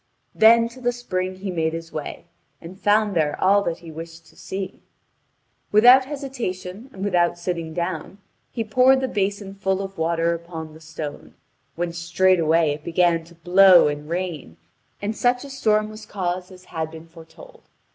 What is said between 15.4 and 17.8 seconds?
a storm was caused as had been foretold.